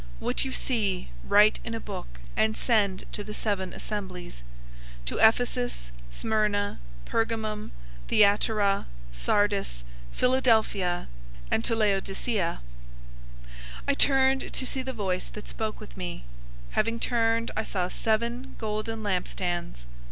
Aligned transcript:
"}What 0.19 0.43
you 0.43 0.51
see, 0.51 1.09
write 1.23 1.59
in 1.63 1.75
a 1.75 1.79
book 1.79 2.07
and 2.35 2.57
send 2.57 3.03
to 3.11 3.23
the 3.23 3.35
seven 3.35 3.71
assemblies{TR 3.71 4.41
adds 4.41 4.41
"which 4.41 4.41
are 4.41 4.45
in 4.49 4.95
Asia"}: 4.95 5.05
to 5.23 5.27
Ephesus, 5.27 5.91
Smyrna, 6.09 6.79
Pergamum, 7.05 7.69
Thyatira, 8.07 8.87
Sardis, 9.13 9.83
Philadelphia, 10.11 11.07
and 11.51 11.63
to 11.63 11.75
Laodicea." 11.75 12.61
001:012 13.41 13.49
I 13.89 13.93
turned 13.93 14.51
to 14.51 14.65
see 14.65 14.81
the 14.81 14.91
voice 14.91 15.27
that 15.27 15.47
spoke 15.47 15.79
with 15.79 15.95
me. 15.95 16.23
Having 16.71 16.99
turned, 16.99 17.51
I 17.55 17.61
saw 17.61 17.87
seven 17.87 18.55
golden 18.57 19.03
lampstands. 19.03 19.85